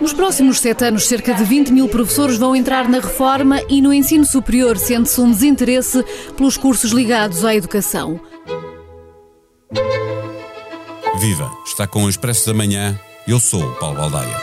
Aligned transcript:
Nos 0.00 0.12
próximos 0.12 0.60
sete 0.60 0.84
anos, 0.84 1.08
cerca 1.08 1.34
de 1.34 1.42
20 1.44 1.72
mil 1.72 1.88
professores 1.88 2.38
vão 2.38 2.54
entrar 2.54 2.88
na 2.88 3.00
reforma 3.00 3.60
e 3.68 3.82
no 3.82 3.92
ensino 3.92 4.24
superior 4.24 4.78
sente-se 4.78 5.20
um 5.20 5.30
desinteresse 5.30 6.04
pelos 6.36 6.56
cursos 6.56 6.92
ligados 6.92 7.44
à 7.44 7.54
educação. 7.54 8.20
Viva! 11.20 11.50
Está 11.66 11.86
com 11.86 12.04
o 12.04 12.08
Expresso 12.08 12.46
da 12.46 12.54
Manhã. 12.54 12.98
Eu 13.26 13.40
sou 13.40 13.62
o 13.62 13.74
Paulo 13.74 13.96
Baldaia. 13.96 14.36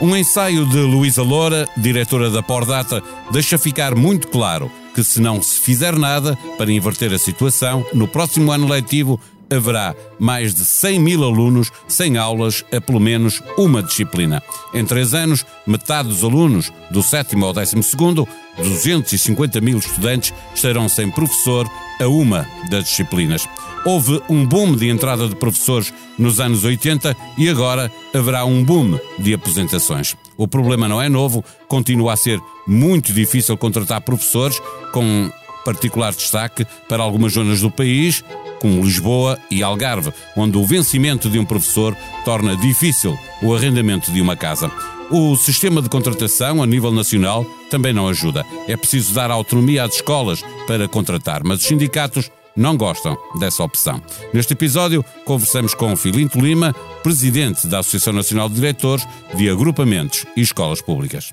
Um 0.00 0.14
ensaio 0.14 0.64
de 0.64 0.78
Luísa 0.78 1.22
Loura, 1.22 1.68
diretora 1.76 2.30
da 2.30 2.40
Pordata, 2.40 3.02
deixa 3.32 3.58
ficar 3.58 3.96
muito 3.96 4.28
claro 4.28 4.70
que 4.98 5.04
se 5.04 5.20
não 5.20 5.40
se 5.40 5.60
fizer 5.60 5.96
nada 5.96 6.36
para 6.56 6.72
inverter 6.72 7.12
a 7.12 7.18
situação, 7.20 7.86
no 7.94 8.08
próximo 8.08 8.50
ano 8.50 8.66
letivo 8.66 9.20
haverá 9.48 9.94
mais 10.18 10.52
de 10.52 10.64
100 10.64 10.98
mil 10.98 11.22
alunos 11.22 11.70
sem 11.86 12.16
aulas 12.16 12.64
a 12.72 12.80
pelo 12.80 12.98
menos 12.98 13.40
uma 13.56 13.80
disciplina. 13.80 14.42
Em 14.74 14.84
três 14.84 15.14
anos, 15.14 15.46
metade 15.64 16.08
dos 16.08 16.24
alunos, 16.24 16.72
do 16.90 17.00
sétimo 17.00 17.46
ao 17.46 17.52
décimo 17.52 17.80
segundo, 17.80 18.26
250 18.56 19.60
mil 19.60 19.78
estudantes, 19.78 20.34
estarão 20.52 20.88
sem 20.88 21.08
professor 21.08 21.70
a 22.00 22.08
uma 22.08 22.44
das 22.68 22.86
disciplinas. 22.86 23.48
Houve 23.84 24.20
um 24.28 24.44
boom 24.44 24.74
de 24.74 24.88
entrada 24.88 25.28
de 25.28 25.36
professores 25.36 25.92
nos 26.18 26.40
anos 26.40 26.64
80 26.64 27.16
e 27.36 27.48
agora 27.48 27.90
haverá 28.14 28.44
um 28.44 28.62
boom 28.62 28.98
de 29.18 29.34
aposentações. 29.34 30.16
O 30.36 30.46
problema 30.46 30.88
não 30.88 31.00
é 31.00 31.08
novo, 31.08 31.44
continua 31.66 32.12
a 32.12 32.16
ser 32.16 32.40
muito 32.66 33.12
difícil 33.12 33.56
contratar 33.56 34.00
professores, 34.02 34.60
com 34.92 35.30
particular 35.64 36.12
destaque 36.12 36.66
para 36.88 37.02
algumas 37.02 37.32
zonas 37.32 37.60
do 37.60 37.70
país, 37.70 38.24
como 38.60 38.82
Lisboa 38.82 39.38
e 39.50 39.62
Algarve, 39.62 40.12
onde 40.36 40.56
o 40.56 40.64
vencimento 40.64 41.28
de 41.28 41.38
um 41.38 41.44
professor 41.44 41.96
torna 42.24 42.56
difícil 42.56 43.16
o 43.42 43.54
arrendamento 43.54 44.10
de 44.10 44.20
uma 44.20 44.36
casa. 44.36 44.70
O 45.10 45.36
sistema 45.36 45.80
de 45.80 45.88
contratação 45.88 46.62
a 46.62 46.66
nível 46.66 46.92
nacional 46.92 47.46
também 47.70 47.92
não 47.94 48.08
ajuda. 48.08 48.44
É 48.66 48.76
preciso 48.76 49.14
dar 49.14 49.30
autonomia 49.30 49.84
às 49.84 49.94
escolas 49.94 50.42
para 50.66 50.86
contratar, 50.86 51.42
mas 51.44 51.60
os 51.60 51.66
sindicatos 51.66 52.30
não 52.58 52.76
gostam 52.76 53.16
dessa 53.38 53.62
opção. 53.62 54.02
Neste 54.34 54.52
episódio, 54.52 55.04
conversamos 55.24 55.74
com 55.74 55.96
Filinto 55.96 56.40
Lima, 56.40 56.74
presidente 57.02 57.66
da 57.68 57.78
Associação 57.78 58.12
Nacional 58.12 58.48
de 58.48 58.56
Diretores 58.56 59.06
de 59.34 59.48
Agrupamentos 59.48 60.26
e 60.36 60.40
Escolas 60.40 60.82
Públicas. 60.82 61.32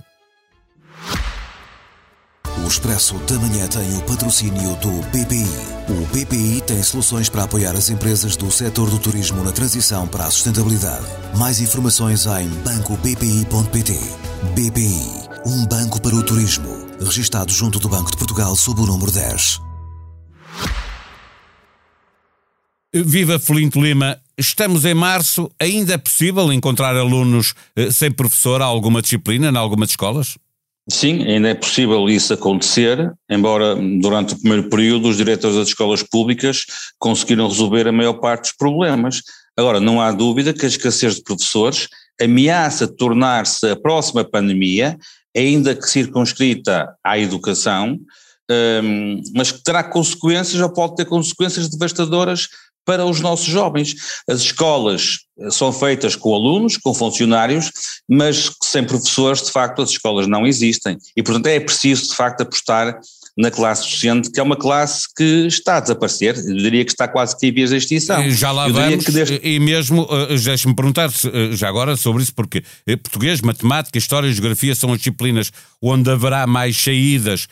O 2.63 2.67
Expresso 2.67 3.15
da 3.27 3.35
Manhã 3.35 3.67
tem 3.67 3.97
o 3.97 4.01
patrocínio 4.03 4.75
do 4.77 4.89
BPI. 5.09 5.45
O 5.89 6.05
BPI 6.07 6.61
tem 6.61 6.81
soluções 6.81 7.29
para 7.29 7.43
apoiar 7.43 7.73
as 7.73 7.89
empresas 7.89 8.35
do 8.35 8.49
setor 8.51 8.89
do 8.89 8.97
turismo 8.97 9.43
na 9.43 9.51
transição 9.51 10.07
para 10.07 10.25
a 10.25 10.31
sustentabilidade. 10.31 11.05
Mais 11.37 11.59
informações 11.59 12.25
em 12.25 12.47
bancobpi.pt. 12.63 13.99
BPI, 14.55 15.29
um 15.45 15.65
banco 15.65 16.01
para 16.01 16.15
o 16.15 16.23
turismo. 16.23 16.87
Registado 16.99 17.51
junto 17.51 17.79
do 17.79 17.89
Banco 17.89 18.09
de 18.09 18.17
Portugal 18.17 18.55
sob 18.55 18.81
o 18.81 18.85
número 18.85 19.11
10. 19.11 19.64
Viva 23.03 23.37
Felinto 23.37 23.81
Lima, 23.81 24.17
estamos 24.37 24.85
em 24.85 24.93
março, 24.93 25.51
ainda 25.59 25.95
é 25.95 25.97
possível 25.97 26.53
encontrar 26.53 26.95
alunos 26.95 27.53
eh, 27.75 27.91
sem 27.91 28.09
professor 28.09 28.61
a 28.61 28.65
alguma 28.65 29.01
disciplina, 29.01 29.49
em 29.49 29.57
algumas 29.57 29.89
escolas? 29.89 30.37
Sim, 30.89 31.25
ainda 31.25 31.49
é 31.49 31.53
possível 31.53 32.07
isso 32.07 32.33
acontecer, 32.33 33.11
embora 33.29 33.75
durante 33.75 34.33
o 34.33 34.39
primeiro 34.39 34.69
período 34.69 35.09
os 35.09 35.17
diretores 35.17 35.57
das 35.57 35.67
escolas 35.67 36.03
públicas 36.03 36.65
conseguiram 36.97 37.49
resolver 37.49 37.85
a 37.85 37.91
maior 37.91 38.13
parte 38.13 38.43
dos 38.43 38.53
problemas. 38.53 39.21
Agora, 39.57 39.81
não 39.81 39.99
há 39.99 40.13
dúvida 40.13 40.53
que 40.53 40.65
a 40.65 40.69
escassez 40.69 41.15
de 41.15 41.23
professores 41.23 41.89
ameaça 42.21 42.87
tornar-se 42.87 43.69
a 43.69 43.75
próxima 43.75 44.23
pandemia, 44.23 44.97
ainda 45.35 45.75
que 45.75 45.89
circunscrita 45.89 46.95
à 47.03 47.19
educação, 47.19 47.99
um, 48.49 49.21
mas 49.33 49.51
que 49.51 49.63
terá 49.63 49.83
consequências 49.83 50.61
ou 50.61 50.71
pode 50.71 50.95
ter 50.95 51.05
consequências 51.05 51.67
devastadoras 51.67 52.47
para 52.85 53.05
os 53.05 53.19
nossos 53.19 53.47
jovens. 53.47 53.95
As 54.29 54.41
escolas 54.41 55.19
eh, 55.39 55.49
são 55.51 55.73
feitas 55.73 56.15
com 56.15 56.33
alunos, 56.33 56.77
com 56.77 56.93
funcionários, 56.93 57.71
mas 58.07 58.51
sem 58.63 58.83
professores, 58.83 59.41
de 59.43 59.51
facto, 59.51 59.81
as 59.81 59.89
escolas 59.89 60.27
não 60.27 60.45
existem. 60.45 60.97
E, 61.15 61.23
portanto, 61.23 61.47
é 61.47 61.59
preciso, 61.59 62.09
de 62.09 62.15
facto, 62.15 62.41
apostar 62.41 62.99
na 63.37 63.51
classe 63.51 63.83
docente, 63.83 64.31
que 64.31 64.39
é 64.39 64.43
uma 64.43 64.55
classe 64.55 65.07
que 65.13 65.45
está 65.47 65.77
a 65.77 65.79
desaparecer, 65.81 66.37
eu 66.37 66.55
diria 66.55 66.85
que 66.85 66.91
está 66.91 67.05
quase 67.05 67.37
que 67.37 67.47
em 67.47 67.51
vias 67.51 67.69
de 67.69 67.75
extinção. 67.75 68.29
Já 68.31 68.51
lá 68.51 68.69
eu 68.69 68.73
vamos, 68.73 69.03
deste... 69.05 69.41
e 69.43 69.59
mesmo, 69.59 70.07
eh, 70.09 70.37
deixe-me 70.37 70.73
perguntar 70.73 71.09
eh, 71.09 71.51
já 71.51 71.67
agora 71.67 71.97
sobre 71.97 72.23
isso, 72.23 72.33
porque 72.33 72.63
português, 73.03 73.41
matemática, 73.41 73.97
história 73.97 74.27
e 74.27 74.33
geografia 74.33 74.73
são 74.73 74.93
as 74.93 74.99
disciplinas 74.99 75.51
onde 75.81 76.09
haverá 76.09 76.47
mais 76.47 76.77
saídas 76.77 77.47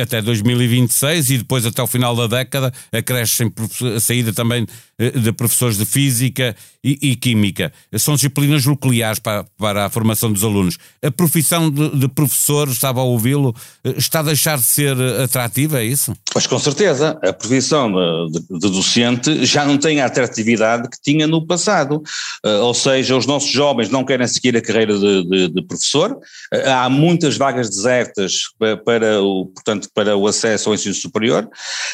até 0.00 0.20
2026 0.20 1.30
e 1.30 1.38
depois 1.38 1.64
até 1.64 1.82
o 1.82 1.86
final 1.86 2.16
da 2.16 2.26
década 2.26 2.72
acrescem 2.92 3.52
a 3.96 4.00
saída 4.00 4.32
também 4.32 4.66
de 4.98 5.32
professores 5.32 5.78
de 5.78 5.84
física 5.84 6.56
e, 6.82 6.98
e 7.00 7.16
química. 7.16 7.72
São 7.96 8.14
disciplinas 8.14 8.66
nucleares 8.66 9.20
para, 9.20 9.44
para 9.56 9.86
a 9.86 9.90
formação 9.90 10.32
dos 10.32 10.42
alunos. 10.42 10.76
A 11.02 11.10
profissão 11.10 11.70
de, 11.70 11.96
de 11.96 12.08
professor, 12.08 12.68
estava 12.68 13.00
a 13.00 13.04
ouvi-lo, 13.04 13.54
está 13.96 14.20
a 14.20 14.24
deixar 14.24 14.58
de 14.58 14.64
ser 14.64 14.96
atrativa, 15.22 15.80
é 15.80 15.84
isso? 15.84 16.16
Pois 16.32 16.46
com 16.46 16.58
certeza. 16.58 17.18
A 17.22 17.32
profissão 17.32 17.92
de, 17.92 18.40
de, 18.40 18.58
de 18.58 18.70
docente 18.70 19.44
já 19.44 19.64
não 19.64 19.78
tem 19.78 20.00
a 20.00 20.06
atratividade 20.06 20.88
que 20.88 21.00
tinha 21.00 21.26
no 21.26 21.46
passado. 21.46 22.02
Uh, 22.44 22.62
ou 22.62 22.74
seja, 22.74 23.16
os 23.16 23.26
nossos 23.26 23.50
jovens 23.50 23.90
não 23.90 24.04
querem 24.04 24.26
seguir 24.26 24.56
a 24.56 24.62
carreira 24.62 24.98
de, 24.98 25.48
de 25.48 25.62
professor. 25.62 26.12
Uh, 26.12 26.70
há 26.70 26.88
muitas 26.88 27.36
vagas 27.36 27.70
desertas 27.70 28.42
para, 28.58 28.76
para 28.76 29.22
o, 29.22 29.46
portanto, 29.68 29.90
para 29.94 30.16
o 30.16 30.26
acesso 30.26 30.68
ao 30.68 30.74
ensino 30.74 30.94
superior. 30.94 31.48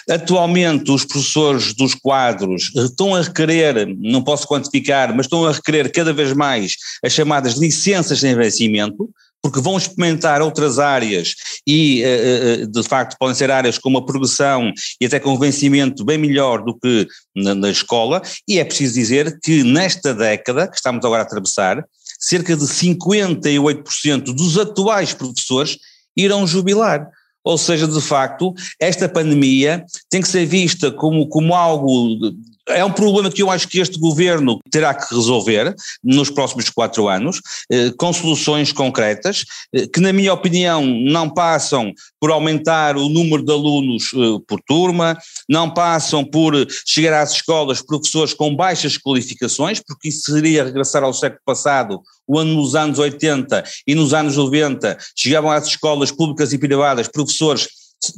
Atualmente, 0.09 0.91
os 0.93 1.05
professores 1.05 1.75
dos 1.75 1.95
quadros 1.95 2.71
estão 2.75 3.15
a 3.15 3.23
requerer, 3.23 3.87
não 3.99 4.23
posso 4.23 4.47
quantificar, 4.47 5.15
mas 5.15 5.27
estão 5.27 5.45
a 5.45 5.53
requerer 5.53 5.91
cada 5.91 6.13
vez 6.13 6.33
mais 6.33 6.77
as 7.05 7.13
chamadas 7.13 7.55
licenças 7.55 8.21
de 8.21 8.35
vencimento, 8.35 9.11
porque 9.43 9.61
vão 9.61 9.77
experimentar 9.77 10.41
outras 10.41 10.79
áreas 10.79 11.35
e, 11.67 12.03
eh, 12.03 12.63
eh, 12.63 12.67
de 12.67 12.83
facto, 12.83 13.17
podem 13.19 13.35
ser 13.35 13.51
áreas 13.51 13.77
com 13.77 13.91
uma 13.91 14.07
progressão 14.07 14.73
e 14.99 15.05
até 15.05 15.21
com 15.21 15.35
um 15.35 15.39
vencimento 15.39 16.03
bem 16.03 16.17
melhor 16.17 16.65
do 16.65 16.79
que 16.79 17.07
na, 17.37 17.55
na 17.55 17.71
escola, 17.71 18.23
e 18.49 18.59
é 18.59 18.65
preciso 18.65 18.95
dizer 18.95 19.39
que 19.43 19.63
nesta 19.63 20.15
década, 20.15 20.67
que 20.67 20.77
estamos 20.77 21.05
agora 21.05 21.23
a 21.23 21.27
atravessar, 21.27 21.85
cerca 22.19 22.57
de 22.57 22.65
58% 22.65 24.23
dos 24.35 24.57
atuais 24.57 25.13
professores 25.13 25.77
irão 26.17 26.47
jubilar. 26.47 27.11
Ou 27.45 27.59
seja, 27.59 27.87
de 27.87 28.01
facto, 28.01 28.55
esta 28.81 29.09
pandemia 29.09 29.85
tem 30.09 30.23
que 30.23 30.29
ser 30.29 30.47
vista 30.47 30.91
como, 30.91 31.29
como 31.29 31.55
algo 31.55 32.17
é 32.69 32.85
um 32.85 32.93
problema 32.93 33.31
que 33.31 33.43
eu 33.43 33.51
acho 33.51 33.69
que 33.69 33.79
este 33.79 33.99
governo 33.99 34.59
terá 34.71 34.95
que 34.95 35.15
resolver 35.15 35.75
nos 36.03 36.31
próximos 36.31 36.71
quatro 36.71 37.09
anos, 37.09 37.41
eh, 37.71 37.91
com 37.97 38.13
soluções 38.13 38.73
concretas, 38.73 39.45
eh, 39.75 39.87
que, 39.87 40.01
na 40.01 40.13
minha 40.13 40.33
opinião, 40.33 40.85
não 40.85 41.29
passam 41.29 41.93
por 42.19 42.31
aumentar 42.31 42.97
o 42.97 43.09
número 43.09 43.45
de 43.45 43.53
alunos 43.53 44.11
eh, 44.15 44.41
por 44.49 44.61
turma, 44.63 45.19
não 45.49 45.69
passam 45.71 46.25
por 46.25 46.55
chegar 46.87 47.23
às 47.23 47.33
escolas 47.33 47.83
professores 47.83 48.33
com 48.33 48.55
baixas 48.57 48.97
qualificações, 48.97 49.81
porque 49.81 50.09
isso 50.09 50.33
seria 50.33 50.65
regressar 50.65 51.03
ao 51.03 51.13
século 51.13 51.43
passado, 51.45 52.01
onde 52.27 52.55
nos 52.55 52.75
anos 52.75 52.99
80 52.99 53.63
e 53.87 53.95
nos 53.95 54.15
anos 54.15 54.37
90 54.37 54.97
chegavam 55.15 55.51
às 55.51 55.67
escolas 55.67 56.11
públicas 56.11 56.53
e 56.55 56.59
privadas 56.59 57.09
professores 57.09 57.69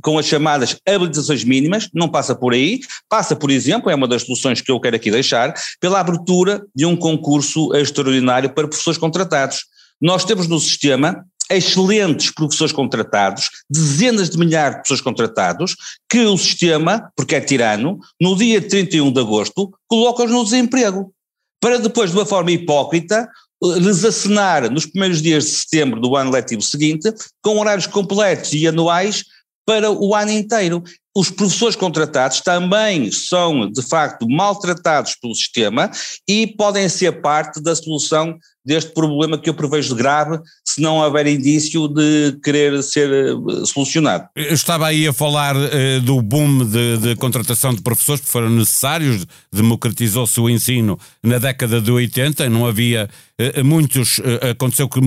com 0.02 0.18
as 0.18 0.26
chamadas 0.26 0.76
habilitações 0.86 1.44
mínimas, 1.44 1.88
não 1.92 2.08
passa 2.08 2.34
por 2.34 2.52
aí, 2.52 2.80
passa, 3.08 3.36
por 3.36 3.50
exemplo, 3.50 3.90
é 3.90 3.94
uma 3.94 4.08
das 4.08 4.22
soluções 4.22 4.60
que 4.60 4.70
eu 4.70 4.80
quero 4.80 4.96
aqui 4.96 5.10
deixar, 5.10 5.54
pela 5.80 6.00
abertura 6.00 6.64
de 6.74 6.86
um 6.86 6.96
concurso 6.96 7.74
extraordinário 7.74 8.50
para 8.50 8.68
professores 8.68 8.98
contratados. 8.98 9.60
Nós 10.00 10.24
temos 10.24 10.46
no 10.46 10.60
sistema 10.60 11.24
excelentes 11.50 12.30
professores 12.30 12.72
contratados, 12.72 13.50
dezenas 13.70 14.30
de 14.30 14.38
milhares 14.38 14.76
de 14.76 14.82
professores 14.82 15.02
contratados, 15.02 15.76
que 16.08 16.24
o 16.26 16.36
sistema, 16.36 17.10
porque 17.16 17.36
é 17.36 17.40
tirano, 17.40 17.98
no 18.20 18.36
dia 18.36 18.60
31 18.60 19.12
de 19.12 19.20
agosto, 19.20 19.72
coloca-os 19.86 20.30
no 20.30 20.44
desemprego. 20.44 21.12
Para 21.60 21.78
depois, 21.78 22.10
de 22.10 22.16
uma 22.16 22.26
forma 22.26 22.50
hipócrita, 22.50 23.28
lhes 23.62 24.04
acenar 24.04 24.70
nos 24.70 24.86
primeiros 24.86 25.22
dias 25.22 25.44
de 25.44 25.50
setembro 25.50 26.00
do 26.00 26.14
ano 26.16 26.30
letivo 26.30 26.62
seguinte, 26.62 27.12
com 27.42 27.58
horários 27.58 27.86
completos 27.86 28.52
e 28.52 28.66
anuais, 28.66 29.24
para 29.66 29.90
o 29.90 30.14
ano 30.14 30.30
inteiro. 30.30 30.82
Os 31.16 31.30
professores 31.30 31.74
contratados 31.74 32.42
também 32.42 33.10
são, 33.10 33.70
de 33.70 33.80
facto, 33.80 34.28
maltratados 34.28 35.16
pelo 35.16 35.34
sistema 35.34 35.90
e 36.28 36.46
podem 36.46 36.90
ser 36.90 37.22
parte 37.22 37.58
da 37.62 37.74
solução 37.74 38.38
deste 38.66 38.90
problema 38.92 39.38
que 39.38 39.48
eu 39.48 39.54
prevejo 39.54 39.94
grave 39.94 40.40
se 40.64 40.80
não 40.80 40.96
houver 40.96 41.28
indício 41.28 41.86
de 41.86 42.36
querer 42.42 42.82
ser 42.82 43.08
eh, 43.08 43.64
solucionado. 43.64 44.28
Eu 44.34 44.52
estava 44.52 44.88
aí 44.88 45.06
a 45.06 45.12
falar 45.12 45.54
uh, 45.54 46.00
do 46.02 46.20
boom 46.20 46.64
de, 46.64 46.98
de, 46.98 47.16
contratação 47.16 47.72
de 47.72 47.80
professores 47.80 48.20
que 48.20 48.28
foram 48.28 48.50
necessários, 48.50 49.24
democratizou-se 49.52 50.40
o 50.40 50.50
ensino 50.50 50.98
na 51.22 51.38
década 51.38 51.80
de 51.80 51.92
80, 51.92 52.50
não 52.50 52.66
havia 52.66 53.08
uh, 53.40 53.64
muitos, 53.64 54.20
aconteceu 54.50 54.88
que 54.88 55.00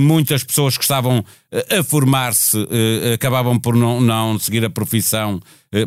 muitas 0.00 0.42
pessoas 0.42 0.78
que 0.78 0.84
estavam 0.84 1.22
a 1.78 1.82
formar-se 1.82 2.56
acabavam 3.14 3.58
por 3.58 3.74
não, 3.74 4.00
não 4.00 4.38
seguir 4.38 4.64
a 4.64 4.70
profissão 4.70 5.27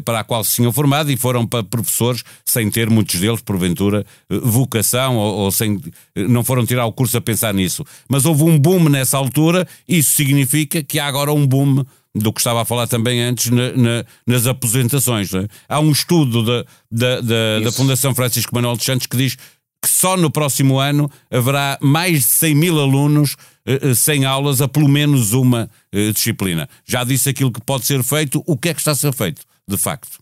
para 0.06 0.20
a 0.20 0.24
qual 0.24 0.44
se 0.44 0.56
tinham 0.56 0.72
formado 0.72 1.12
e 1.12 1.18
foram 1.18 1.46
para 1.46 1.64
professores 1.64 2.24
sem 2.46 2.70
ter 2.70 2.90
muitos 2.90 3.20
deles, 3.20 3.42
porventura, 3.42 4.06
vocação 4.30 5.18
ou, 5.18 5.36
ou 5.40 5.52
sem, 5.52 5.82
não 6.16 6.44
foram 6.44 6.66
tirar 6.66 6.86
o 6.86 6.94
curso 6.94 7.18
a 7.18 7.22
pensar 7.22 7.54
nisso. 7.54 7.84
Mas 8.08 8.26
houve 8.26 8.44
um 8.44 8.60
boom 8.60 8.90
nessa 8.90 9.18
altura, 9.18 9.68
isso 9.88 10.12
significa 10.12 10.84
que 10.84 11.00
há 11.00 11.08
agora 11.08 11.34
um 11.34 11.46
boom 11.48 11.84
do 12.14 12.34
que 12.34 12.40
estava 12.40 12.62
a 12.62 12.66
falar 12.66 12.88
também 12.88 13.22
antes 13.22 13.50
na, 13.50 13.72
na, 13.72 14.06
nas 14.28 14.46
aposentações. 14.46 15.34
É? 15.34 15.48
Há 15.68 15.80
um 15.80 15.92
estudo 15.92 16.44
da, 16.44 16.66
da, 16.92 17.22
da, 17.22 17.60
da, 17.64 17.72
Fundação 17.72 18.14
Francisco 18.14 18.54
Manuel 18.54 18.76
dos 18.76 18.86
Santos 18.86 19.08
que 19.08 19.18
diz 19.18 19.36
que 19.36 19.90
só 19.90 20.16
no 20.16 20.30
próximo 20.30 20.78
ano 20.78 21.10
haverá 21.32 21.78
mais 21.82 22.20
de 22.20 22.26
100 22.26 22.56
mil 22.56 22.80
alunos 22.80 23.36
eh, 23.36 23.36
eh, 23.36 23.51
sem 23.96 24.26
aulas 24.26 24.62
a 24.62 24.68
pelo 24.68 24.88
menos 24.88 25.34
uma 25.34 25.70
eh, 25.92 26.12
disciplina. 26.12 26.68
Já 26.86 27.04
disse 27.04 27.30
aquilo 27.30 27.52
que 27.52 27.62
pode 27.62 27.86
ser 27.86 28.04
feito, 28.04 28.44
o 28.46 28.58
que 28.58 28.70
é 28.70 28.74
que 28.74 28.80
está 28.80 28.92
a 28.92 28.96
ser 28.96 29.14
feito, 29.14 29.42
de 29.68 29.78
facto? 29.78 30.20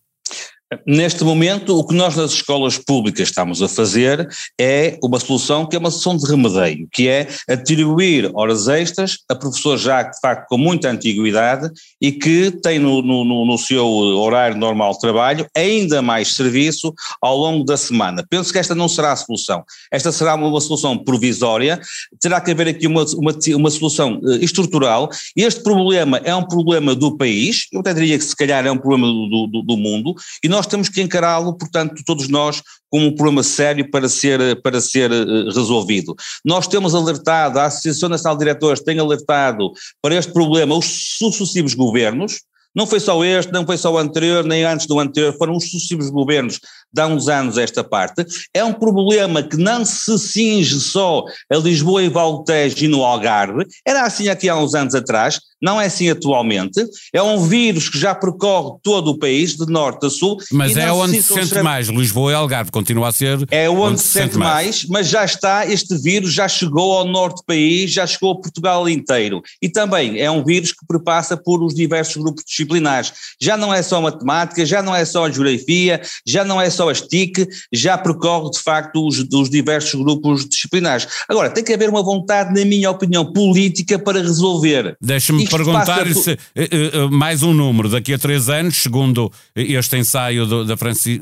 Neste 0.86 1.24
momento, 1.24 1.80
o 1.80 1.84
que 1.84 1.96
nós 1.96 2.16
nas 2.16 2.32
escolas 2.32 2.78
públicas 2.78 3.28
estamos 3.28 3.60
a 3.60 3.68
fazer 3.68 4.30
é 4.60 5.00
uma 5.02 5.20
solução 5.20 5.66
que 5.66 5.76
é 5.76 5.80
uma 5.80 5.90
solução 5.90 6.16
de 6.16 6.30
remedeio, 6.30 6.88
que 6.92 7.08
é 7.08 7.28
atribuir 7.50 8.30
horas 8.36 8.68
extras 8.68 9.18
a 9.28 9.34
professores 9.34 9.82
já 9.82 10.04
de 10.04 10.20
facto 10.20 10.48
com 10.48 10.60
muita 10.60 10.92
antiguidade 10.92 11.72
e 12.00 12.12
que 12.12 12.52
têm 12.52 12.78
no, 12.78 13.02
no, 13.02 13.46
no 13.46 13.58
seu 13.58 13.84
horário 13.84 14.58
normal 14.58 14.94
de 14.94 15.00
trabalho 15.00 15.48
ainda 15.56 16.04
mais 16.04 16.36
serviço 16.36 16.94
ao 17.20 17.36
longo 17.36 17.66
da 17.66 17.76
semana. 17.76 18.24
Penso 18.30 18.54
que 18.54 18.60
esta 18.60 18.76
não 18.76 18.88
será 18.88 19.14
a 19.14 19.16
solução. 19.16 19.64
Esta 19.92 20.12
será 20.12 20.36
uma, 20.36 20.62
solução 20.62 20.96
provisória, 20.96 21.82
terá 22.22 22.40
que 22.40 22.52
haver 22.52 22.68
aqui 22.68 22.86
uma, 22.86 23.04
uma, 23.16 23.34
uma 23.56 23.70
solução 23.72 24.20
uh, 24.22 24.36
estrutural. 24.36 25.10
Este 25.36 25.64
problema 25.64 26.18
é 26.24 26.36
um 26.36 26.44
problema 26.44 26.94
do 26.94 27.18
país, 27.18 27.66
eu 27.72 27.80
até 27.80 27.92
diria 27.92 28.20
que 28.20 28.24
se 28.24 28.36
calhar 28.36 28.68
é 28.68 28.72
um 28.72 28.78
problema 28.78 29.08
do, 29.08 29.48
do, 29.48 29.62
do 29.64 29.78
mundo, 29.78 30.14
e 30.44 30.48
nós 30.48 30.59
nós 30.60 30.68
temos 30.68 30.90
que 30.90 31.02
encará-lo, 31.02 31.54
portanto, 31.54 32.04
todos 32.06 32.28
nós, 32.28 32.62
como 32.90 33.08
um 33.08 33.16
problema 33.16 33.42
sério 33.44 33.90
para 33.90 34.10
ser, 34.10 34.62
para 34.62 34.82
ser 34.82 35.10
uh, 35.10 35.46
resolvido. 35.46 36.14
Nós 36.44 36.68
temos 36.68 36.94
alertado, 36.94 37.60
a 37.60 37.66
Associação 37.66 38.10
Nacional 38.10 38.36
de 38.36 38.44
Diretores 38.44 38.84
tem 38.84 39.00
alertado 39.00 39.72
para 40.02 40.16
este 40.16 40.34
problema 40.34 40.76
os 40.76 41.18
sucessivos 41.18 41.74
governos, 41.74 42.42
não 42.76 42.86
foi 42.86 43.00
só 43.00 43.24
este, 43.24 43.52
não 43.52 43.66
foi 43.66 43.78
só 43.78 43.92
o 43.92 43.98
anterior, 43.98 44.44
nem 44.44 44.64
antes 44.64 44.86
do 44.86 45.00
anterior, 45.00 45.36
foram 45.38 45.56
os 45.56 45.70
sucessivos 45.70 46.10
governos 46.10 46.60
de 46.92 47.02
há 47.02 47.08
uns 47.08 47.28
anos 47.28 47.58
esta 47.58 47.84
parte. 47.84 48.26
É 48.54 48.64
um 48.64 48.74
problema 48.74 49.44
que 49.44 49.58
não 49.58 49.86
se 49.86 50.18
cinge 50.18 50.80
só 50.80 51.24
a 51.52 51.56
Lisboa 51.58 52.04
e 52.04 52.10
Valtejo 52.10 52.86
e 52.86 52.88
no 52.88 53.04
Algarve, 53.04 53.66
era 53.86 54.04
assim 54.04 54.28
aqui 54.28 54.50
há 54.50 54.56
uns 54.56 54.74
anos 54.74 54.96
atrás, 54.96 55.40
não 55.62 55.80
é 55.80 55.88
assim 55.88 56.10
atualmente. 56.10 56.84
É 57.14 57.22
um 57.22 57.46
vírus 57.46 57.90
que 57.90 58.00
já 58.00 58.16
percorre 58.16 58.78
todo 58.82 59.12
o 59.12 59.20
país, 59.20 59.56
de 59.56 59.66
norte 59.66 60.06
a 60.06 60.10
sul. 60.10 60.38
Mas 60.52 60.78
é 60.78 60.92
onde 60.92 61.22
se 61.22 61.34
sente 61.34 61.62
mais, 61.62 61.88
Lisboa 61.90 62.32
e 62.32 62.36
Algarve, 62.36 62.72
continua 62.72 63.10
a 63.10 63.12
ser. 63.12 63.46
É 63.52 63.70
onde, 63.70 63.82
onde 63.82 64.02
se 64.02 64.08
sente 64.08 64.38
mais, 64.38 64.50
mais, 64.50 64.86
mas 64.86 65.08
já 65.08 65.26
está, 65.26 65.66
este 65.66 65.98
vírus 65.98 66.32
já 66.32 66.48
chegou 66.48 66.98
ao 66.98 67.06
norte 67.06 67.38
do 67.38 67.46
país, 67.46 67.92
já 67.92 68.08
chegou 68.08 68.32
a 68.32 68.36
Portugal 68.36 68.88
inteiro. 68.88 69.42
E 69.62 69.70
também 69.70 70.20
é 70.20 70.32
um 70.32 70.44
vírus 70.44 70.72
que 70.72 70.86
perpassa 70.88 71.36
por 71.36 71.62
os 71.62 71.74
diversos 71.74 72.16
grupos 72.16 72.44
disciplinares. 72.60 73.14
Já 73.42 73.56
não 73.56 73.74
é 73.74 73.82
só 73.82 74.02
matemática, 74.02 74.66
já 74.66 74.82
não 74.82 74.96
é 74.96 75.06
só 75.06 75.26
a 75.26 75.32
geografia, 75.32 76.02
já 76.26 76.44
não 76.44 76.60
é 76.60 76.70
só 76.70 76.90
a 76.90 76.94
STIC, 76.94 77.48
já 77.72 77.98
percorre 77.98 78.52
de 78.52 78.60
facto 78.60 79.08
os, 79.08 79.20
os 79.34 79.50
diversos 79.50 80.00
grupos 80.00 80.48
disciplinares. 80.48 81.08
Agora, 81.28 81.50
tem 81.50 81.64
que 81.64 81.74
haver 81.74 81.90
uma 81.90 82.04
vontade, 82.04 82.54
na 82.58 82.66
minha 82.66 82.90
opinião, 82.92 83.32
política 83.32 83.98
para 83.98 84.22
resolver. 84.22 84.96
Deixa-me 85.02 85.48
perguntar 85.48 86.08
se, 86.14 86.32
eh, 86.32 86.38
eh, 86.72 87.08
mais 87.10 87.44
um 87.44 87.54
número. 87.54 87.90
Daqui 87.90 88.14
a 88.14 88.18
três 88.18 88.50
anos, 88.50 88.78
segundo 88.78 89.32
este 89.56 89.98
ensaio 89.98 90.46
do, 90.46 90.66
da, 90.66 90.76
Franci, 90.78 91.20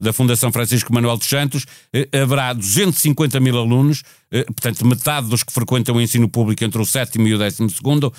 da 0.00 0.12
Fundação 0.12 0.52
Francisco 0.52 0.92
Manuel 0.92 1.16
dos 1.16 1.28
Santos, 1.28 1.66
eh, 1.92 2.08
haverá 2.12 2.52
250 2.52 3.38
mil 3.40 3.56
alunos, 3.58 4.02
portanto, 4.46 4.86
metade 4.86 5.28
dos 5.28 5.42
que 5.42 5.52
frequentam 5.52 5.96
o 5.96 6.00
ensino 6.00 6.28
público 6.28 6.64
entre 6.64 6.80
o 6.80 6.84
sétimo 6.84 7.26
e 7.26 7.34
o 7.34 7.38
décimo 7.38 7.68
segundo, 7.70 8.12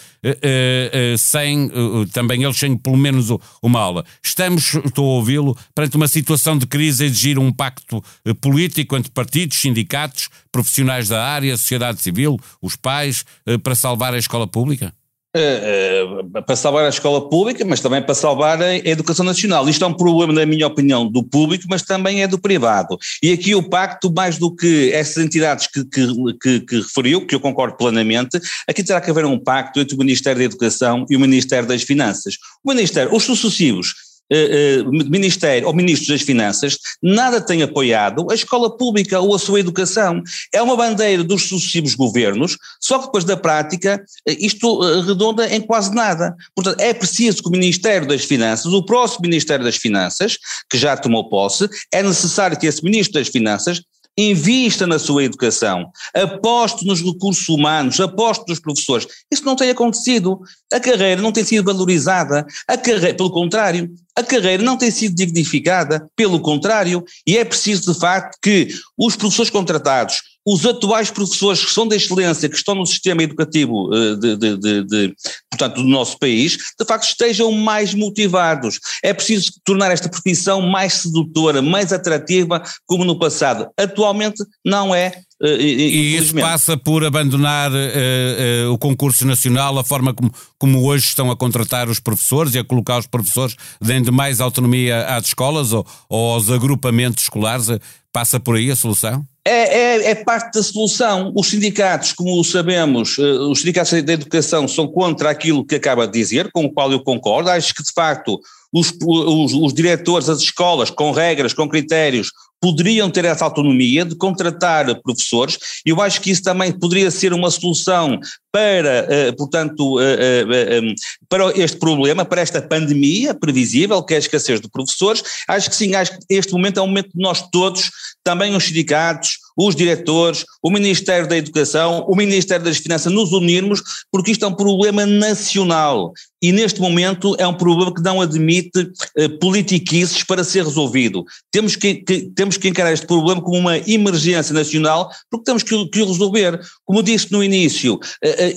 sem, 1.18 1.70
também 2.12 2.44
eles 2.44 2.58
sem 2.58 2.78
pelo 2.78 2.98
menos 2.98 3.28
uma 3.62 3.80
aula. 3.80 4.06
Estamos, 4.24 4.74
estou 4.74 5.06
a 5.06 5.16
ouvi-lo, 5.16 5.58
perante 5.74 5.96
uma 5.96 6.08
situação 6.08 6.58
de 6.58 6.68
crise 6.68 7.04
a 7.04 7.08
exigir 7.08 7.40
um 7.40 7.52
pacto 7.52 8.04
político 8.42 8.98
entre 8.98 9.12
partidos, 9.12 9.58
sindicatos, 9.58 10.30
profissionais 10.52 11.08
da 11.08 11.26
área, 11.26 11.56
sociedade 11.56 12.02
civil, 12.02 12.40
os 12.62 12.76
pais, 12.76 13.26
para 13.64 13.76
salvar 13.76 14.14
a 14.14 14.18
escola 14.18 14.48
pública? 14.48 14.94
Uh, 15.34 16.42
para 16.42 16.58
salvar 16.58 16.84
a 16.84 16.90
escola 16.90 17.30
pública, 17.30 17.64
mas 17.64 17.80
também 17.80 18.02
para 18.02 18.14
salvar 18.14 18.62
a 18.62 18.76
educação 18.76 19.24
nacional. 19.24 19.68
Isto 19.70 19.86
é 19.86 19.88
um 19.88 19.94
problema, 19.94 20.34
na 20.34 20.46
minha 20.46 20.68
opinião, 20.68 21.10
do 21.10 21.24
público, 21.24 21.66
mas 21.70 21.84
também 21.84 22.22
é 22.22 22.28
do 22.28 22.38
privado. 22.38 22.98
E 23.24 23.32
aqui 23.32 23.56
o 23.56 23.64
pacto, 23.64 24.12
mais 24.12 24.38
do 24.38 24.54
que 24.54 24.92
essas 24.92 25.24
entidades 25.24 25.68
que, 25.68 25.86
que, 25.86 26.08
que, 26.42 26.60
que 26.60 26.76
referiu, 26.76 27.26
que 27.26 27.34
eu 27.34 27.40
concordo 27.40 27.78
plenamente, 27.78 28.42
aqui 28.68 28.84
terá 28.84 29.00
que 29.00 29.10
haver 29.10 29.24
um 29.24 29.40
pacto 29.40 29.80
entre 29.80 29.96
o 29.96 29.98
Ministério 29.98 30.40
da 30.40 30.46
Educação 30.46 31.06
e 31.10 31.16
o 31.16 31.20
Ministério 31.20 31.68
das 31.68 31.82
Finanças. 31.82 32.36
O 32.62 32.70
Ministério, 32.70 33.16
os 33.16 33.24
sucessivos 33.24 34.11
uh, 34.32 35.10
Ministério 35.10 35.68
ou 35.68 35.74
Ministros 35.74 36.10
das 36.10 36.22
Finanças 36.22 36.78
nada 37.02 37.42
tem 37.42 37.62
apoiado 37.62 38.30
a 38.32 38.36
escola 38.36 38.76
pública 38.76 39.20
ou 39.20 39.36
a 39.36 39.40
sua 39.40 39.60
educação. 39.60 40.24
É 40.54 40.62
uma 40.62 40.76
bandeira 40.76 41.24
dos 41.24 41.48
sucessivos 41.48 41.96
governos, 41.96 42.58
só 42.80 43.00
que 43.00 43.06
depois 43.06 43.24
da 43.24 43.38
prática 43.38 44.04
isto 44.28 44.80
redonda 45.02 45.54
em 45.54 45.62
quase 45.62 45.94
nada. 45.94 46.36
Portanto, 46.56 46.80
é 46.80 46.94
preciso 46.94 47.42
que 47.42 47.50
o 47.50 47.52
Ministério 47.52 48.08
das 48.08 48.24
Finanças, 48.24 48.72
o 48.72 48.84
próximo 48.84 49.24
Ministério 49.24 49.66
das 49.66 49.76
Finanças, 49.76 50.38
que 50.70 50.78
já 50.78 50.96
tomou 50.96 51.30
posse, 51.30 51.70
é 51.92 52.02
necessário 52.02 52.58
que 52.58 52.68
esse 52.68 52.84
Ministro 52.84 53.20
das 53.20 53.28
Finanças 53.28 53.82
invista 54.18 54.86
na 54.86 55.00
sua 55.00 55.24
educação, 55.24 55.90
aposte 56.14 56.86
nos 56.86 57.02
recursos 57.02 57.48
humanos, 57.50 58.00
aposte 58.00 58.46
nos 58.48 58.60
professores. 58.60 59.08
Isso 59.32 59.46
não 59.46 59.56
tem 59.56 59.70
acontecido. 59.70 60.40
A 60.72 60.80
carreira 60.80 61.22
não 61.22 61.32
tem 61.32 61.44
sido 61.44 61.66
valorizada, 61.66 62.46
a 62.68 62.78
carreira, 62.78 63.16
pelo 63.16 63.32
contrário, 63.32 63.90
a 64.16 64.24
carreira 64.24 64.62
não 64.62 64.78
tem 64.78 64.92
sido 64.92 65.16
dignificada, 65.16 66.08
pelo 66.16 66.40
contrário, 66.40 67.04
e 67.26 67.38
é 67.38 67.46
preciso 67.46 67.94
de 67.94 68.00
facto 68.00 68.38
que 68.42 68.68
os 68.98 69.16
professores 69.16 69.50
contratados, 69.50 70.22
os 70.46 70.66
atuais 70.66 71.10
professores 71.12 71.64
que 71.64 71.72
são 71.72 71.88
da 71.88 71.96
excelência, 71.96 72.50
que 72.50 72.56
estão 72.56 72.76
no 72.76 72.86
sistema 72.86 73.24
educativo 73.24 73.90
eh, 73.94 74.16
de, 74.16 74.38
de, 74.38 74.84
de, 74.84 75.16
portanto, 75.62 75.84
do 75.84 75.88
nosso 75.88 76.18
país, 76.18 76.58
de 76.80 76.86
facto 76.86 77.06
estejam 77.06 77.52
mais 77.52 77.94
motivados. 77.94 78.80
É 79.04 79.14
preciso 79.14 79.52
tornar 79.64 79.92
esta 79.92 80.10
profissão 80.10 80.62
mais 80.62 80.94
sedutora, 80.94 81.62
mais 81.62 81.94
atrativa, 81.94 82.62
como 82.86 83.06
no 83.06 83.20
passado. 83.20 83.68
Atualmente 83.78 84.44
não 84.66 84.94
é. 84.94 85.22
Uh, 85.42 85.60
e 85.60 86.16
isso 86.18 86.36
passa 86.36 86.78
por 86.78 87.04
abandonar 87.04 87.72
uh, 87.72 87.76
uh, 87.76 88.74
o 88.74 88.78
concurso 88.78 89.26
nacional, 89.26 89.78
a 89.80 89.84
forma 89.84 90.14
como, 90.14 90.32
como 90.60 90.84
hoje 90.86 91.06
estão 91.06 91.32
a 91.32 91.36
contratar 91.36 91.90
os 91.90 92.00
professores 92.00 92.54
e 92.54 92.60
a 92.60 92.64
colocar 92.64 93.00
os 93.00 93.08
professores, 93.08 93.56
dando 93.82 94.14
mais 94.14 94.40
autonomia 94.40 95.08
às 95.08 95.28
escolas 95.28 95.74
ou, 95.74 95.86
ou 96.08 96.34
aos 96.34 96.50
agrupamentos 96.50 97.24
escolares. 97.24 97.68
Passa 98.14 98.40
por 98.40 98.56
aí 98.56 98.70
a 98.70 98.76
solução? 98.76 99.26
É, 99.44 99.52
é, 99.52 100.12
é, 100.12 100.16
parte 100.16 100.54
da 100.54 100.64
solução. 100.64 101.34
Os 101.36 101.48
sindicatos, 101.48 102.14
como 102.14 102.44
sabemos, 102.44 103.18
eh, 103.18 103.24
os 103.24 103.60
sindicatos 103.60 104.04
da 104.04 104.14
educação 104.14 104.68
são 104.68 104.88
contra 104.88 105.32
aquilo 105.32 105.66
que 105.66 105.76
acaba 105.76 106.06
de 106.06 106.14
dizer, 106.14 106.52
com 106.52 106.66
o 106.66 106.72
qual 106.72 106.92
eu 106.92 107.04
concordo. 107.04 107.50
Acho 107.50 107.74
que, 107.74 107.82
de 107.82 107.92
facto, 107.92 108.40
os, 108.72 108.94
os, 109.04 109.54
os 109.54 109.74
diretores 109.74 110.28
das 110.28 110.42
escolas, 110.42 110.92
com 110.92 111.12
regras, 111.12 111.54
com 111.54 111.68
critérios, 111.68 112.32
poderiam 112.62 113.10
ter 113.10 113.26
essa 113.26 113.44
autonomia 113.44 114.06
de 114.06 114.16
contratar 114.16 115.02
professores, 115.02 115.58
eu 115.84 116.00
acho 116.00 116.22
que 116.22 116.30
isso 116.30 116.44
também 116.44 116.72
poderia 116.72 117.10
ser 117.10 117.34
uma 117.34 117.50
solução 117.50 118.20
para, 118.52 119.08
uh, 119.10 119.36
portanto, 119.36 119.98
uh, 119.98 120.84
um, 120.84 120.94
para 121.28 121.58
este 121.58 121.78
problema, 121.78 122.24
para 122.24 122.42
esta 122.42 122.62
pandemia 122.62 123.34
previsível, 123.34 124.04
que 124.04 124.14
é 124.14 124.18
a 124.18 124.20
escassez 124.20 124.62
de 124.62 124.70
professores. 124.70 125.24
Acho 125.48 125.70
que 125.70 125.76
sim, 125.76 125.96
acho 125.96 126.12
que 126.12 126.26
este 126.30 126.54
momento 126.54 126.80
é 126.80 126.84
um 126.84 126.88
momento 126.88 127.10
de 127.16 127.22
nós 127.22 127.42
todos, 127.50 127.90
também 128.24 128.56
os 128.56 128.66
sindicatos, 128.66 129.40
os 129.58 129.76
diretores, 129.76 130.46
o 130.62 130.70
Ministério 130.70 131.28
da 131.28 131.38
Educação, 131.38 132.06
o 132.08 132.16
Ministério 132.16 132.66
das 132.66 132.78
Finanças 132.78 133.12
nos 133.12 133.32
unirmos, 133.32 133.82
porque 134.12 134.32
isto 134.32 134.46
é 134.46 134.48
um 134.48 134.54
problema 134.54 135.06
nacional 135.06 136.14
e 136.42 136.52
neste 136.52 136.82
momento 136.82 137.36
é 137.38 137.46
um 137.46 137.54
problema 137.54 137.94
que 137.94 138.02
não 138.02 138.20
admite 138.20 138.80
uh, 138.80 139.40
politiquices 139.40 140.24
para 140.24 140.44
ser 140.44 140.64
resolvido. 140.64 141.24
Temos 141.52 141.76
que, 141.76 141.96
que, 141.96 142.22
temos 142.36 142.58
que 142.58 142.68
encarar 142.68 142.92
este 142.92 143.06
problema 143.06 143.42
como 143.42 143.58
uma 143.58 143.78
emergência 143.78 144.54
nacional, 144.54 145.12
porque 145.30 145.46
temos 145.46 145.62
que, 145.62 145.86
que 145.90 146.02
o 146.02 146.08
resolver. 146.08 146.60
Como 146.84 147.04
disse 147.04 147.32
no 147.32 147.44
início, 147.44 147.96
uh, 147.96 148.00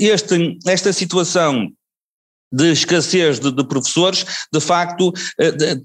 este, 0.00 0.58
esta 0.66 0.92
situação 0.92 1.70
de 2.54 2.70
escassez 2.70 3.40
de, 3.40 3.50
de 3.50 3.64
professores, 3.64 4.24
de 4.52 4.60
facto, 4.60 5.12
eh, 5.40 5.50
de, 5.50 5.82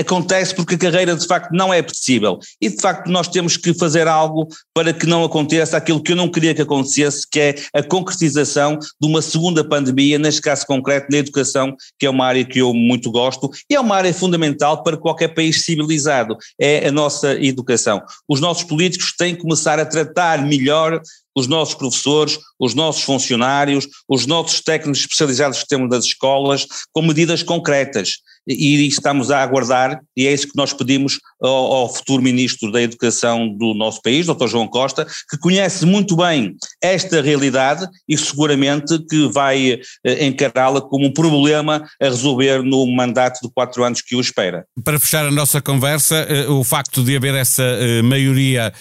acontece 0.00 0.54
porque 0.54 0.74
a 0.74 0.78
carreira 0.78 1.16
de 1.16 1.26
facto 1.26 1.52
não 1.52 1.72
é 1.72 1.78
apetecível. 1.78 2.38
E 2.60 2.68
de 2.68 2.80
facto 2.80 3.10
nós 3.10 3.28
temos 3.28 3.56
que 3.56 3.74
fazer 3.74 4.06
algo 4.08 4.48
para 4.74 4.92
que 4.92 5.06
não 5.06 5.24
aconteça 5.24 5.76
aquilo 5.76 6.02
que 6.02 6.12
eu 6.12 6.16
não 6.16 6.28
queria 6.28 6.54
que 6.54 6.62
acontecesse, 6.62 7.26
que 7.30 7.40
é 7.40 7.54
a 7.74 7.82
concretização 7.82 8.78
de 8.78 9.08
uma 9.08 9.22
segunda 9.22 9.62
pandemia, 9.62 10.18
neste 10.18 10.40
caso 10.40 10.66
concreto 10.66 11.08
na 11.10 11.18
educação, 11.18 11.74
que 11.98 12.06
é 12.06 12.10
uma 12.10 12.26
área 12.26 12.44
que 12.44 12.58
eu 12.58 12.72
muito 12.72 13.10
gosto 13.10 13.50
e 13.70 13.74
é 13.74 13.80
uma 13.80 13.96
área 13.96 14.12
fundamental 14.12 14.82
para 14.82 14.96
qualquer 14.96 15.28
país 15.28 15.64
civilizado, 15.64 16.36
é 16.60 16.88
a 16.88 16.92
nossa 16.92 17.34
educação. 17.34 18.02
Os 18.28 18.40
nossos 18.40 18.64
políticos 18.64 19.14
têm 19.16 19.34
que 19.34 19.42
começar 19.42 19.78
a 19.78 19.86
tratar 19.86 20.44
melhor 20.44 21.00
os 21.36 21.46
nossos 21.46 21.74
professores, 21.74 22.36
os 22.58 22.74
nossos 22.74 23.02
funcionários, 23.02 23.86
os 24.08 24.26
nossos 24.26 24.60
técnicos 24.60 25.00
especializados 25.00 25.62
que 25.62 25.68
temos 25.68 25.88
das 25.88 26.04
escolas, 26.04 26.66
com 26.92 27.00
medidas 27.00 27.44
concretas 27.44 28.18
e 28.48 28.86
estamos 28.86 29.30
a 29.30 29.42
aguardar, 29.42 30.00
e 30.16 30.26
é 30.26 30.32
isso 30.32 30.48
que 30.48 30.56
nós 30.56 30.72
pedimos 30.72 31.20
ao, 31.40 31.50
ao, 31.50 31.94
futuro 31.94 32.22
Ministro 32.22 32.72
da 32.72 32.80
Educação 32.80 33.48
do 33.48 33.74
nosso 33.74 34.00
país, 34.00 34.26
Dr. 34.26 34.46
João 34.48 34.66
Costa, 34.66 35.06
que 35.30 35.38
conhece 35.38 35.84
muito 35.84 36.16
bem 36.16 36.56
esta 36.82 37.20
realidade 37.20 37.86
e 38.08 38.16
seguramente 38.16 38.98
que 39.08 39.28
vai 39.28 39.80
eh, 40.04 40.26
encará-la 40.26 40.80
como 40.80 41.06
um 41.06 41.12
problema 41.12 41.86
a 42.00 42.04
resolver 42.04 42.62
no 42.62 42.86
mandato 42.86 43.40
de 43.42 43.52
quatro 43.52 43.84
anos 43.84 44.00
que 44.00 44.16
o 44.16 44.20
espera. 44.20 44.64
Para 44.82 44.98
fechar 44.98 45.26
a 45.26 45.30
nossa 45.30 45.60
conversa, 45.60 46.16
eh, 46.28 46.48
o 46.48 46.64
facto 46.64 47.04
de 47.04 47.16
haver 47.16 47.34
essa 47.34 47.62
eh, 47.62 48.02
maioria 48.02 48.72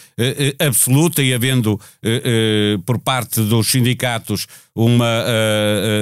absoluta 0.60 1.22
e 1.22 1.34
havendo 1.34 1.80
por 2.86 3.00
parte 3.00 3.42
dos 3.42 3.68
sindicatos 3.68 4.48
uma 4.78 5.26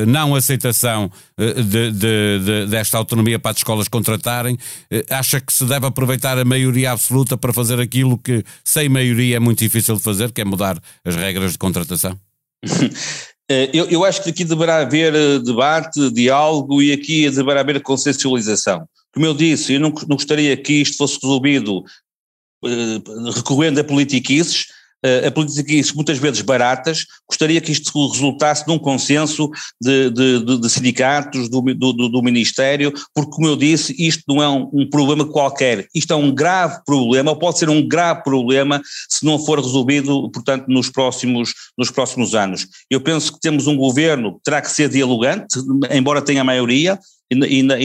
não 0.08 0.36
aceitação 0.36 1.10
de, 1.38 1.92
de, 1.92 2.40
de, 2.40 2.66
desta 2.68 2.98
autonomia 2.98 3.40
para 3.40 3.52
as 3.52 3.58
escolas 3.58 3.88
contratarem, 3.88 4.58
eh, 4.90 5.06
acha 5.10 5.40
que 5.40 5.54
se 5.54 5.66
deve 5.66 5.86
aproveitar 5.86 6.38
a 6.38 6.46
maioria 6.46 6.92
absoluta 6.92 7.38
para 7.38 7.54
fazer 7.54 7.80
aquilo 7.80 8.18
que 8.18 8.44
sem 8.64 8.90
maioria 8.90 9.38
é 9.38 9.40
muito 9.40 9.60
difícil 9.60 9.96
de 9.96 10.02
fazer, 10.02 10.32
que 10.32 10.42
é 10.42 10.46
mudar 10.46 10.78
as 11.04 11.16
regras 11.16 11.54
de 11.54 11.58
contratação? 11.58 12.18
Eh, 13.48 13.70
eu, 13.76 13.86
eu, 13.92 14.04
acho 14.04 14.24
que 14.24 14.32
aqui 14.32 14.44
deverá 14.44 14.78
haver 14.78 15.14
eh, 15.14 15.38
debate, 15.38 16.10
diálogo 16.10 16.82
e 16.82 16.92
aqui 16.92 17.30
deverá 17.30 17.60
haver 17.60 17.80
consensualização. 17.80 18.90
Como 19.14 19.24
eu 19.24 19.36
disse, 19.36 19.76
eu 19.76 19.80
não, 19.80 19.94
não 20.08 20.16
gostaria 20.16 20.58
que 20.58 20.82
isto 20.82 20.98
fosse 20.98 21.20
resolvido 21.22 21.84
recorrendo 23.36 23.80
a 23.80 23.84
politiquices, 23.84 24.66
a 25.28 25.32
políticas 25.32 25.92
muitas 25.94 26.18
vezes 26.18 26.42
baratas, 26.42 27.06
gostaria 27.28 27.62
que 27.62 27.72
isto 27.72 28.08
resultasse 28.12 28.68
num 28.68 28.80
consenso 28.80 29.50
de, 29.82 30.10
de, 30.10 30.60
de 30.60 30.70
sindicatos, 30.70 31.50
do, 31.50 31.62
do, 31.62 32.10
do, 32.10 32.24
Ministério, 32.24 32.92
porque, 33.14 33.32
como 33.32 33.48
eu 33.48 33.56
disse, 33.56 33.96
isto 34.00 34.24
não 34.28 34.42
é 34.42 34.50
um, 34.50 34.70
um, 34.74 34.90
problema 34.90 35.26
qualquer, 35.26 35.88
isto 35.94 36.12
é 36.12 36.16
um 36.16 36.34
grave 36.34 36.80
problema, 36.86 37.32
ou 37.32 37.38
pode 37.38 37.60
ser 37.60 37.70
um 37.70 37.88
grave 37.88 38.24
problema 38.24 38.82
se 39.10 39.24
não 39.24 39.38
for 39.38 39.60
resolvido, 39.60 40.30
portanto, 40.32 40.66
nos 40.68 40.90
próximos, 40.90 41.54
nos 41.78 41.92
próximos 41.92 42.34
anos. 42.34 42.68
Eu 42.90 43.00
penso 43.00 43.34
que 43.34 43.40
temos 43.40 43.68
um 43.68 43.78
governo 43.78 44.36
que 44.36 44.44
terá 44.44 44.62
que 44.62 44.72
ser 44.72 44.90
dialogante, 44.90 45.60
embora 45.92 46.22
tenha 46.22 46.44
maioria, 46.44 47.00
e 47.44 47.64
na, 47.64 47.76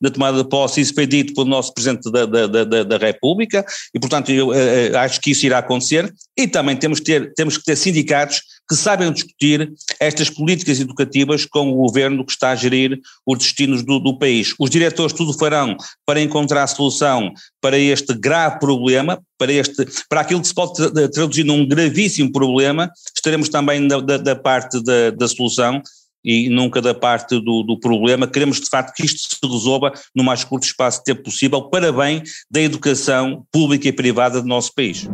na, 0.00 0.10
tomada 0.10 0.42
de 0.42 0.48
posse 0.48 0.80
isso 0.80 0.94
foi 0.94 1.06
dito 1.06 1.34
pelo 1.34 1.46
nosso 1.46 1.72
Presidente 1.74 2.10
da, 2.10 2.26
da, 2.26 2.46
da, 2.46 2.82
da 2.82 2.96
República 2.96 3.64
e 3.94 4.00
portanto 4.00 4.30
eu 4.30 4.48
uh, 4.48 4.96
acho 4.98 5.20
que 5.20 5.30
isso 5.30 5.46
irá 5.46 5.58
acontecer. 5.58 6.12
E 6.36 6.46
também 6.46 6.76
temos, 6.76 7.00
ter, 7.00 7.32
temos 7.34 7.58
que 7.58 7.64
ter 7.64 7.76
sindicatos 7.76 8.40
que 8.68 8.76
sabem 8.76 9.10
discutir 9.10 9.72
estas 9.98 10.28
políticas 10.28 10.78
educativas 10.78 11.46
com 11.46 11.70
o 11.70 11.74
governo 11.74 12.24
que 12.24 12.32
está 12.32 12.50
a 12.50 12.54
gerir 12.54 13.00
os 13.26 13.38
destinos 13.38 13.82
do, 13.82 13.98
do 13.98 14.18
país. 14.18 14.54
Os 14.58 14.68
diretores 14.68 15.14
tudo 15.14 15.32
farão 15.32 15.74
para 16.04 16.20
encontrar 16.20 16.66
solução 16.66 17.32
para 17.62 17.78
este 17.78 18.14
grave 18.14 18.58
problema, 18.58 19.20
para, 19.38 19.52
este, 19.52 19.86
para 20.08 20.20
aquilo 20.20 20.42
que 20.42 20.48
se 20.48 20.54
pode 20.54 20.90
traduzir 21.10 21.44
num 21.44 21.66
gravíssimo 21.66 22.30
problema, 22.30 22.90
estaremos 23.16 23.48
também 23.48 23.88
da, 23.88 24.00
da, 24.00 24.16
da 24.18 24.36
parte 24.36 24.82
da, 24.82 25.10
da 25.10 25.26
solução 25.26 25.80
e 26.24 26.48
nunca 26.48 26.80
da 26.80 26.94
parte 26.94 27.40
do, 27.40 27.62
do, 27.62 27.78
problema. 27.78 28.26
Queremos 28.26 28.60
de 28.60 28.68
facto 28.68 28.94
que 28.94 29.04
isto 29.04 29.20
se 29.20 29.38
resolva 29.42 29.92
no 30.14 30.24
mais 30.24 30.44
curto 30.44 30.64
espaço 30.64 30.98
de 30.98 31.04
tempo 31.04 31.22
possível 31.22 31.62
para 31.62 31.92
bem 31.92 32.22
da 32.50 32.60
educação 32.60 33.46
pública 33.52 33.88
e 33.88 33.92
privada 33.92 34.40
do 34.40 34.48
nosso 34.48 34.74
país. 34.74 35.08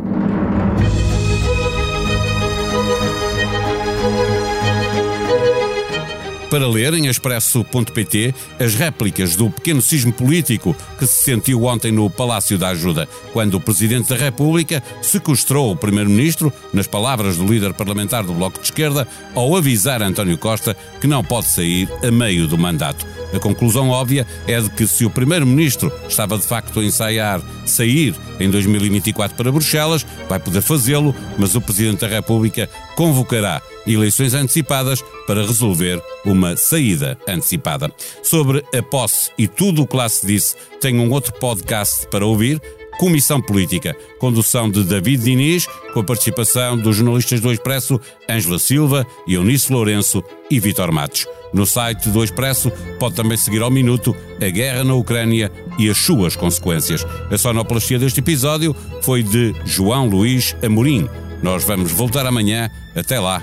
Para 6.55 6.69
ler 6.69 6.95
em 6.95 7.09
expresso.pt 7.09 8.33
as 8.61 8.77
réplicas 8.77 9.35
do 9.35 9.51
pequeno 9.51 9.83
sismo 9.83 10.13
político 10.13 10.73
que 10.97 11.05
se 11.05 11.25
sentiu 11.25 11.65
ontem 11.65 11.91
no 11.91 12.09
Palácio 12.09 12.57
da 12.57 12.69
Ajuda, 12.69 13.09
quando 13.33 13.55
o 13.55 13.61
Presidente 13.61 14.11
da 14.11 14.15
República 14.15 14.81
sequestrou 15.03 15.73
o 15.73 15.77
Primeiro-Ministro, 15.77 16.53
nas 16.73 16.87
palavras 16.87 17.39
do 17.39 17.45
líder 17.45 17.75
parlamentar 17.75 18.23
do 18.23 18.33
Bloco 18.33 18.61
de 18.61 18.67
Esquerda, 18.67 19.09
ao 19.35 19.57
avisar 19.57 20.01
António 20.01 20.39
Costa 20.39 20.77
que 21.01 21.09
não 21.09 21.25
pode 21.25 21.49
sair 21.49 21.89
a 22.07 22.11
meio 22.13 22.47
do 22.47 22.57
mandato. 22.57 23.05
A 23.35 23.41
conclusão 23.41 23.89
óbvia 23.89 24.25
é 24.47 24.61
de 24.61 24.71
que 24.71 24.87
se 24.87 25.05
o 25.05 25.11
Primeiro-Ministro 25.11 25.93
estava 26.09 26.39
de 26.39 26.47
facto 26.47 26.79
a 26.79 26.85
ensaiar 26.85 27.43
sair 27.67 28.15
em 28.39 28.49
2024 28.49 29.37
para 29.37 29.51
Bruxelas, 29.51 30.07
vai 30.29 30.39
poder 30.39 30.63
fazê-lo, 30.63 31.17
mas 31.37 31.57
o 31.57 31.61
Presidente 31.61 32.03
da 32.03 32.07
República 32.07 32.71
convocará 32.95 33.61
eleições 33.87 34.35
antecipadas 34.35 35.03
para 35.27 35.47
resolver 35.47 36.03
uma 36.25 36.57
saída 36.57 37.19
antecipada. 37.29 37.91
Sobre 38.23 38.65
a 38.77 38.83
posse 38.83 39.31
e 39.37 39.47
tudo 39.47 39.83
o 39.83 39.87
que 39.87 39.97
lá 39.97 40.09
se 40.09 40.27
disse, 40.27 40.57
tem 40.81 40.99
um 40.99 41.11
outro 41.11 41.33
podcast 41.35 42.07
para 42.09 42.27
ouvir. 42.27 42.61
Comissão 42.99 43.41
Política, 43.41 43.97
condução 44.21 44.71
de 44.71 44.85
David 44.85 45.25
Diniz, 45.25 45.67
com 45.93 46.01
a 46.01 46.05
participação 46.05 46.79
dos 46.79 46.97
jornalistas 46.97 47.41
do 47.41 47.53
Expresso 47.53 48.01
Ângela 48.31 48.59
Silva, 48.59 49.05
Eunice 49.27 49.73
Lourenço 49.73 50.23
e 50.49 50.61
Vitor 50.61 50.93
Matos. 50.93 51.27
No 51.53 51.67
site 51.67 52.09
do 52.09 52.23
Expresso 52.23 52.71
pode 52.99 53.17
também 53.17 53.37
seguir 53.37 53.63
ao 53.63 53.71
minuto 53.71 54.15
a 54.41 54.49
guerra 54.49 54.85
na 54.85 54.95
Ucrânia 54.95 55.51
e 55.79 55.91
as 55.91 55.99
suas 55.99 56.37
consequências. 56.37 57.05
A 57.31 57.37
sonoplastia 57.37 57.99
deste 57.99 58.21
episódio 58.21 58.75
foi 59.03 59.23
de 59.23 59.55
João 59.65 60.09
Luís 60.09 60.55
Amorim. 60.63 61.09
Nós 61.43 61.65
vamos 61.65 61.93
voltar 61.93 62.27
amanhã. 62.27 62.71
Até 62.95 63.19
lá. 63.19 63.43